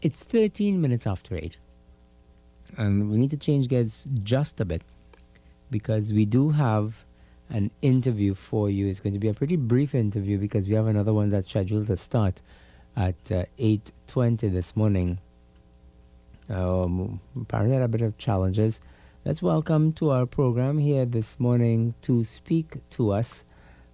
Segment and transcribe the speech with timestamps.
[0.00, 1.58] It's 13 minutes after 8.
[2.78, 4.80] And we need to change gears just a bit
[5.70, 7.04] because we do have
[7.50, 8.86] an interview for you.
[8.86, 11.88] It's going to be a pretty brief interview because we have another one that's scheduled
[11.88, 12.40] to start
[12.96, 15.18] at uh, 8.20 this morning.
[16.48, 18.80] Um, apparently had a bit of challenges.
[19.26, 23.44] Let's welcome to our program here this morning to speak to us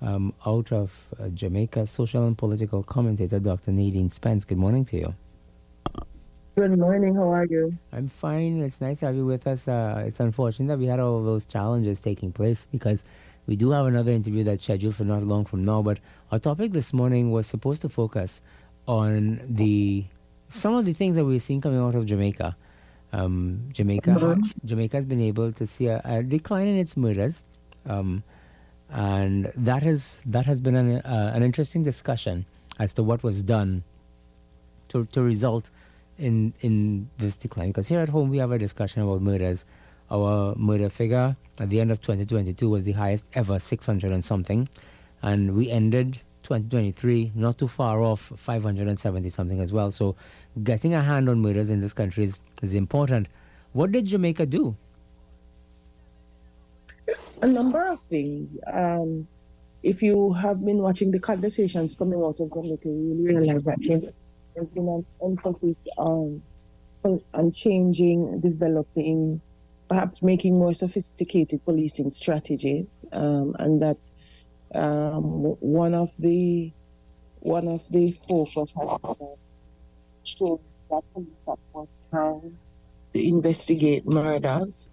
[0.00, 3.72] um, out of uh, Jamaica, social and political commentator Dr.
[3.72, 4.46] Nadine Spence.
[4.46, 5.14] Good morning to you.
[6.58, 7.14] Good morning.
[7.14, 7.76] How are you?
[7.92, 8.62] I'm fine.
[8.62, 9.68] It's nice to have you with us.
[9.68, 13.04] Uh, it's unfortunate that we had all those challenges taking place because
[13.46, 15.82] we do have another interview that's scheduled for not long from now.
[15.82, 15.98] But
[16.32, 18.40] our topic this morning was supposed to focus
[18.88, 20.06] on the
[20.48, 22.56] some of the things that we're seeing coming out of Jamaica.
[23.12, 24.66] Um, Jamaica, mm-hmm.
[24.66, 27.44] Jamaica has been able to see a, a decline in its murders,
[27.84, 28.22] um,
[28.88, 32.46] and that has that has been an, uh, an interesting discussion
[32.78, 33.84] as to what was done
[34.88, 35.68] to to result
[36.18, 37.68] in in this decline?
[37.68, 39.64] Because here at home we have a discussion about murders.
[40.10, 44.68] Our murder figure at the end of 2022 was the highest ever, 600 and something,
[45.22, 49.90] and we ended 2023 not too far off, 570 something as well.
[49.90, 50.14] So,
[50.62, 53.26] getting a hand on murders in this country is, is important.
[53.72, 54.76] What did Jamaica do?
[57.42, 58.48] A number of things.
[58.72, 59.26] Um,
[59.82, 64.12] if you have been watching the conversations coming out of Jamaica, you realize that
[64.56, 66.42] an emphasis on
[67.34, 69.40] on changing, developing,
[69.88, 73.96] perhaps making more sophisticated policing strategies, um, and that
[74.74, 76.72] um, one of the
[77.40, 79.36] one of the focus has been
[80.24, 80.60] show
[80.90, 82.58] that police have more time
[83.14, 84.90] to investigate murders.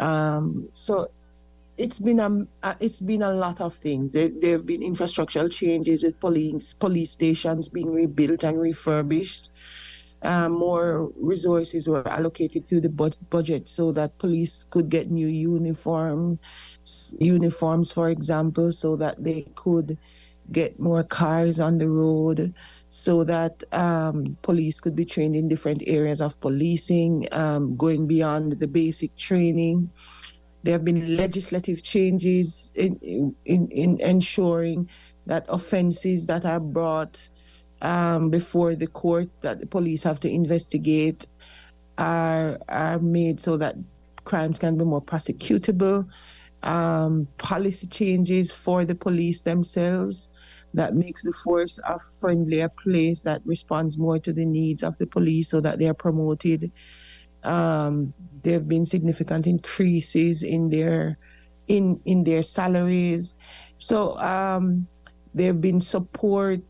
[0.00, 1.10] Um, so
[1.76, 4.12] it's been a uh, it's been a lot of things.
[4.12, 9.50] There, there have been infrastructural changes with police police stations being rebuilt and refurbished.
[10.22, 16.38] Um, more resources were allocated to the budget so that police could get new uniform
[17.18, 19.98] uniforms, for example, so that they could
[20.50, 22.54] get more cars on the road,
[22.88, 28.52] so that um, police could be trained in different areas of policing, um, going beyond
[28.52, 29.90] the basic training.
[30.62, 34.88] There have been legislative changes in, in, in ensuring
[35.26, 37.28] that offenses that are brought
[37.82, 41.26] um, before the court that the police have to investigate
[41.98, 43.76] are are made so that
[44.24, 46.06] crimes can be more prosecutable.
[46.62, 50.28] Um, policy changes for the police themselves
[50.74, 55.06] that makes the force a friendlier place that responds more to the needs of the
[55.06, 56.72] police so that they are promoted
[57.46, 58.12] um,
[58.42, 61.18] there have been significant increases in their
[61.68, 63.34] in in their salaries.
[63.78, 64.86] So um,
[65.34, 66.60] there have been support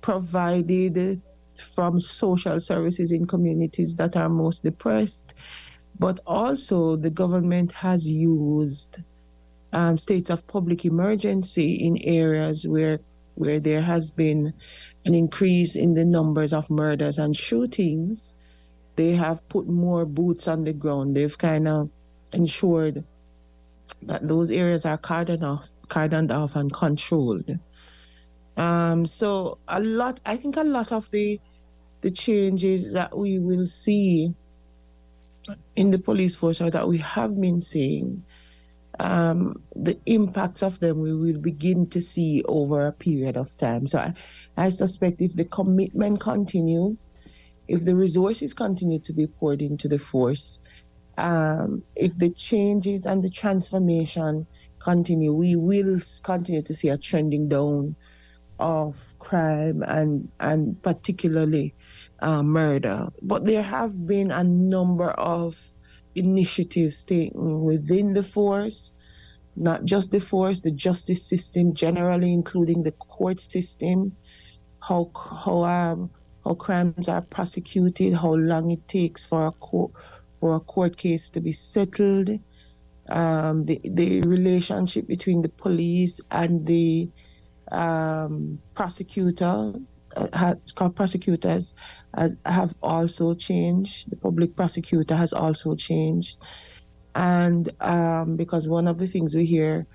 [0.00, 1.20] provided
[1.54, 5.34] from social services in communities that are most depressed,
[5.98, 9.02] but also the government has used
[9.72, 13.00] um, states of public emergency in areas where
[13.34, 14.52] where there has been
[15.04, 18.34] an increase in the numbers of murders and shootings
[18.98, 21.16] they have put more boots on the ground.
[21.16, 21.88] They've kind of
[22.32, 23.04] ensured
[24.02, 27.48] that those areas are cordoned off, cordoned off and controlled.
[28.56, 31.40] Um, so a lot, I think a lot of the
[32.00, 34.32] the changes that we will see
[35.74, 38.24] in the police force or that we have been seeing,
[39.00, 43.86] um, the impacts of them we will begin to see over a period of time.
[43.86, 44.14] So I,
[44.56, 47.12] I suspect if the commitment continues,
[47.68, 50.60] if the resources continue to be poured into the force,
[51.18, 54.46] um, if the changes and the transformation
[54.78, 57.94] continue, we will continue to see a trending down
[58.58, 61.74] of crime and and particularly
[62.20, 63.08] uh, murder.
[63.22, 65.56] But there have been a number of
[66.14, 68.90] initiatives taken within the force,
[69.54, 74.16] not just the force, the justice system generally, including the court system,
[74.80, 76.10] how how um,
[76.48, 79.92] how crimes are prosecuted, how long it takes for a court
[80.40, 82.30] for a court case to be settled,
[83.08, 87.10] um, the the relationship between the police and the
[87.70, 89.74] um, prosecutor,
[90.16, 90.54] uh,
[90.94, 91.74] prosecutors
[92.14, 94.10] uh, have also changed.
[94.10, 96.38] The public prosecutor has also changed,
[97.14, 99.86] and um, because one of the things we hear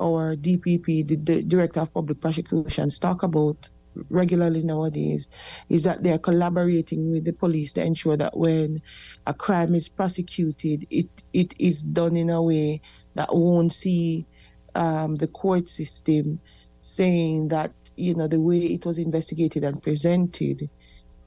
[0.00, 3.68] our DPP, the, the Director of Public Prosecutions, talk about
[4.08, 5.28] regularly nowadays
[5.68, 8.82] is that they're collaborating with the police to ensure that when
[9.26, 12.80] a crime is prosecuted, it, it is done in a way
[13.14, 14.26] that won't see
[14.74, 16.40] um, the court system
[16.80, 20.68] saying that, you know, the way it was investigated and presented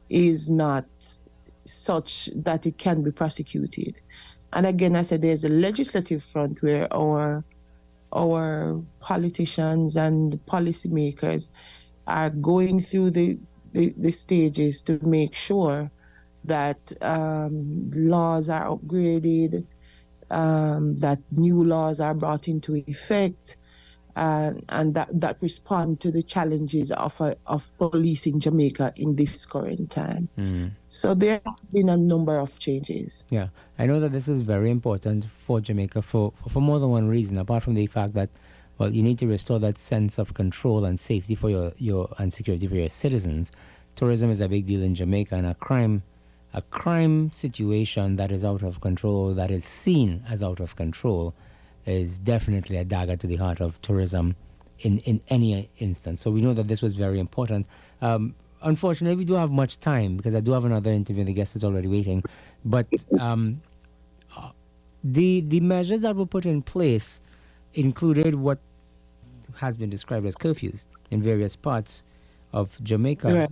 [0.10, 0.86] is not
[1.66, 4.00] such that it can be prosecuted.
[4.54, 7.44] And again, I said there's a legislative front where our
[8.14, 11.50] our politicians and policymakers
[12.08, 13.40] are going through the,
[13.74, 15.92] the, the stages to make sure
[16.44, 19.66] that um, laws are upgraded,
[20.30, 23.58] um, that new laws are brought into effect,
[24.16, 29.16] uh, and that, that respond to the challenges of, uh, of police in Jamaica in
[29.16, 30.30] this current time.
[30.38, 30.72] Mm.
[30.88, 33.26] So there have been a number of changes.
[33.30, 33.48] Yeah,
[33.78, 37.10] I know that this is very important for Jamaica for, for, for more than one
[37.10, 38.30] reason, apart from the fact that
[38.78, 42.32] well, you need to restore that sense of control and safety for your, your and
[42.32, 43.52] security for your citizens.
[43.96, 46.04] Tourism is a big deal in Jamaica, and a crime
[46.54, 51.34] a crime situation that is out of control, that is seen as out of control,
[51.86, 54.38] is definitely a dagger to the heart of tourism
[54.80, 56.22] in, in any instance.
[56.22, 57.68] So we know that this was very important.
[58.02, 61.26] Um, unfortunately, we don't have much time because I do have another interview.
[61.26, 62.24] The guest is already waiting.
[62.64, 62.88] But
[63.20, 63.62] um,
[65.04, 67.22] the the measures that were put in place
[67.76, 68.60] included what
[69.56, 72.04] has been described as curfews in various parts
[72.54, 73.50] of Jamaica.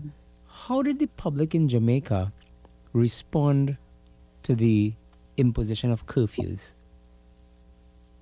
[0.47, 2.31] How did the public in Jamaica
[2.93, 3.77] respond
[4.43, 4.93] to the
[5.37, 6.73] imposition of curfews?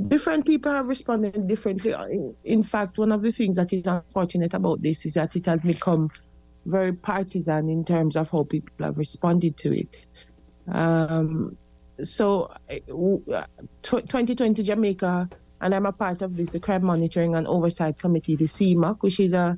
[0.07, 1.93] Different people have responded differently.
[2.43, 5.59] In fact, one of the things that is unfortunate about this is that it has
[5.59, 6.09] become
[6.65, 10.05] very partisan in terms of how people have responded to it.
[10.67, 11.57] Um,
[12.03, 12.51] so,
[12.87, 15.29] 2020 Jamaica,
[15.61, 19.19] and I'm a part of this, the Crime Monitoring and Oversight Committee, the CMOC, which
[19.19, 19.57] is a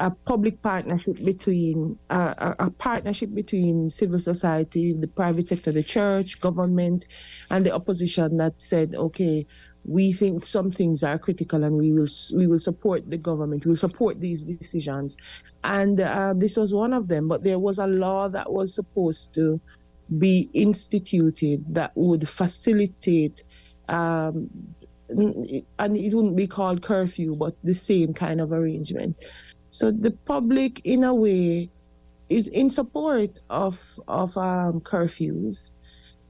[0.00, 5.82] a public partnership between uh, a, a, partnership between civil society, the private sector, the
[5.82, 7.06] church, government,
[7.50, 9.46] and the opposition that said, okay,
[9.84, 13.64] we think some things are critical and we will we will support the government.
[13.64, 15.16] We will support these decisions,
[15.64, 17.28] and uh, this was one of them.
[17.28, 19.60] But there was a law that was supposed to
[20.18, 23.44] be instituted that would facilitate.
[23.88, 24.48] Um,
[25.10, 29.16] and it wouldn't be called curfew, but the same kind of arrangement
[29.70, 31.70] so the public, in a way,
[32.28, 35.72] is in support of of um, curfews.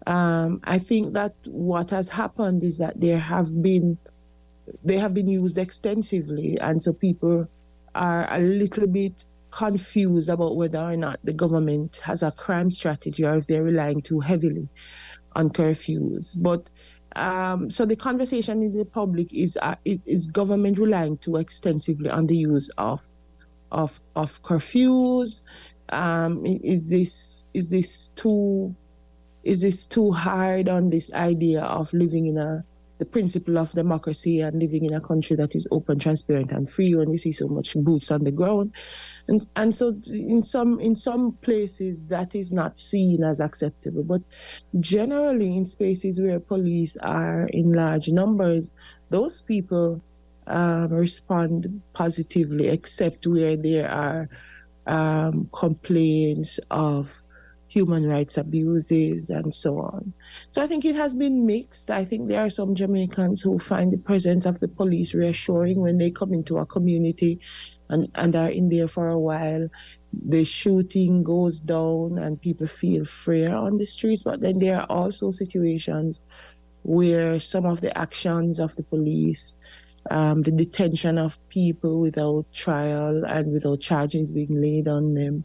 [0.06, 3.99] Um, I think that what has happened is that there have been
[4.85, 7.49] they have been used extensively, and so people
[7.94, 13.25] are a little bit confused about whether or not the government has a crime strategy
[13.25, 14.69] or if they're relying too heavily
[15.35, 16.37] on curfews.
[16.41, 16.71] But
[17.17, 22.27] um, so the conversation in the public is uh, is government relying too extensively on
[22.27, 23.07] the use of
[23.73, 25.41] of of curfews?
[25.89, 28.75] Um, is this is this too
[29.43, 32.65] is this too hard on this idea of living in a
[33.00, 36.94] the principle of democracy and living in a country that is open, transparent, and free
[36.94, 38.73] when we see so much boots on the ground.
[39.26, 44.05] And and so in some in some places that is not seen as acceptable.
[44.05, 44.20] But
[44.81, 48.69] generally in spaces where police are in large numbers,
[49.08, 50.02] those people
[50.47, 54.29] um, respond positively, except where there are
[54.87, 57.23] um, complaints of
[57.70, 60.12] human rights abuses and so on.
[60.50, 61.88] So I think it has been mixed.
[61.90, 65.96] I think there are some Jamaicans who find the presence of the police reassuring when
[65.96, 67.38] they come into a community
[67.88, 69.69] and, and are in there for a while.
[70.12, 74.25] The shooting goes down and people feel freer on the streets.
[74.25, 76.21] But then there are also situations
[76.83, 79.54] where some of the actions of the police
[80.11, 85.45] um, the detention of people without trial and without charges being laid on them,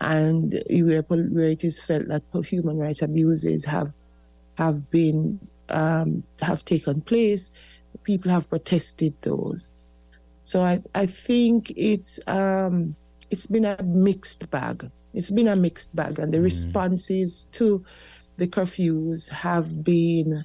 [0.00, 3.92] and where, where it is felt that human rights abuses have
[4.56, 5.38] have been
[5.68, 7.50] um, have taken place,
[8.04, 9.74] people have protested those.
[10.42, 12.94] So I, I think it's um,
[13.30, 14.88] it's been a mixed bag.
[15.12, 16.44] It's been a mixed bag, and the mm.
[16.44, 17.84] responses to
[18.36, 20.44] the curfews have been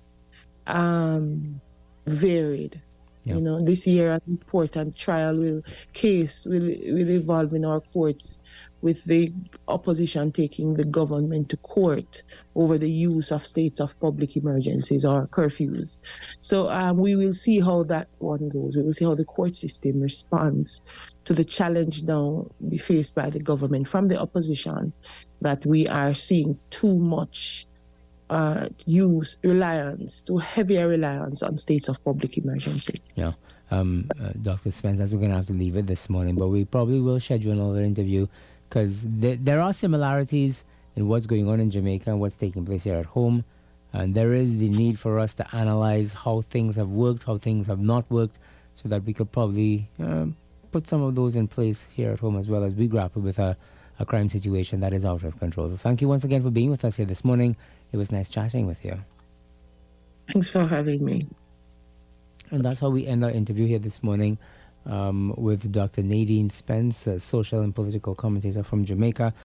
[0.68, 1.62] um,
[2.08, 2.82] varied.
[3.26, 3.36] Yep.
[3.36, 5.62] You know, this year an important trial will
[5.94, 8.40] case will will evolve in our courts
[8.82, 9.32] with the
[9.68, 12.24] opposition taking the government to court
[12.56, 16.00] over the use of states of public emergencies or curfews.
[16.42, 18.76] So um, we will see how that one goes.
[18.76, 20.82] We will see how the court system responds
[21.26, 22.48] to the challenge now
[22.80, 24.94] faced by the government from the opposition
[25.42, 27.68] that we are seeing too much
[28.32, 32.96] uh, use reliance, to heavier reliance on states of public emergency.
[33.16, 33.34] Yeah.
[33.72, 34.72] Um, uh, Dr.
[34.72, 37.54] Spence, we're going to have to leave it this morning, but we probably will schedule
[37.54, 38.28] another interview
[38.72, 40.64] because th- there are similarities
[40.96, 43.44] in what's going on in Jamaica and what's taking place here at home.
[43.92, 47.68] And there is the need for us to analyze how things have worked, how things
[47.68, 48.40] have not worked,
[48.76, 50.38] so that we could probably um,
[50.72, 53.40] put some of those in place here at home as well as we grapple with
[53.40, 53.58] a,
[54.00, 55.68] a crime situation that is out of control.
[55.68, 57.58] But thank you once again for being with us here this morning.
[57.92, 58.98] It was nice chatting with you.
[60.32, 61.28] Thanks for having me.
[62.52, 64.38] And that's how we end our interview here this morning
[64.86, 66.02] um, with Dr.
[66.04, 69.34] Nadine Spence, a social and political commentator from Jamaica,